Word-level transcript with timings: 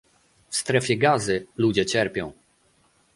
W 0.49 0.55
Strefie 0.55 0.97
Gazy 0.97 1.45
ludzie 1.57 1.85
cierpią 1.85 2.33